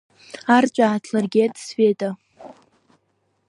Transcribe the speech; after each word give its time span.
Арҵәаа 0.55 0.87
ааҭлыргеит 0.91 1.53
Света. 1.65 2.09